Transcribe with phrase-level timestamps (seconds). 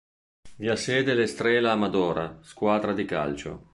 [0.55, 3.69] Vi ha sede l'Estrela Amadora, squadra di calcio.